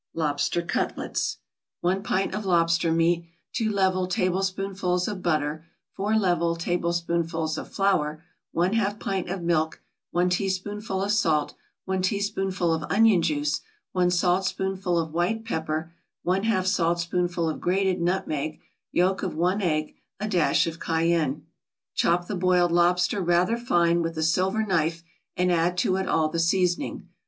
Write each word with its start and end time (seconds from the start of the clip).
LOBSTER 0.15 0.63
CUTLETS 0.63 1.37
1 1.81 2.01
pint 2.01 2.33
of 2.33 2.43
lobster 2.43 2.91
meat 2.91 3.27
2 3.53 3.69
level 3.71 4.07
tablespoonfuls 4.07 5.07
of 5.07 5.21
butter 5.21 5.67
4 5.93 6.15
level 6.15 6.55
tablespoonfuls 6.55 7.55
of 7.55 7.69
flour 7.71 8.23
1/2 8.55 8.99
pint 8.99 9.29
of 9.29 9.43
milk 9.43 9.79
1 10.09 10.27
teaspoonful 10.31 11.03
of 11.03 11.11
salt 11.11 11.53
1 11.85 12.01
teaspoonful 12.01 12.73
of 12.73 12.83
onion 12.91 13.21
juice 13.21 13.61
1 13.91 14.09
saltspoonful 14.09 14.97
of 14.97 15.13
white 15.13 15.45
pepper 15.45 15.93
1/2 16.25 16.65
saltspoonful 16.65 17.47
of 17.47 17.61
grated 17.61 18.01
nutmeg 18.01 18.59
Yolk 18.91 19.21
of 19.21 19.35
one 19.35 19.61
egg 19.61 19.93
A 20.19 20.27
dash 20.27 20.65
of 20.65 20.79
cayenne 20.79 21.45
Chop 21.93 22.25
the 22.25 22.33
boiled 22.35 22.71
lobster 22.71 23.21
rather 23.21 23.55
fine 23.55 24.01
with 24.01 24.17
a 24.17 24.23
silver 24.23 24.65
knife, 24.65 25.03
and 25.37 25.51
add 25.51 25.77
to 25.77 25.95
it 25.97 26.07
all 26.09 26.27
the 26.27 26.39
seasoning. 26.39 27.07